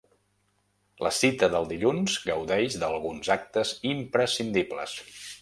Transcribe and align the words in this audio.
La 1.07 1.11
cita 1.17 1.49
del 1.55 1.67
dilluns 1.73 2.15
gaudeix 2.31 2.79
d’alguns 2.85 3.31
actes 3.37 3.75
imprescindibles. 3.93 4.99